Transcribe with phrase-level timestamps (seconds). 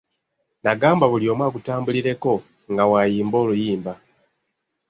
[0.63, 2.33] Nagamba buli omu agutambulireko
[2.71, 3.93] nga wayimba oluyimba.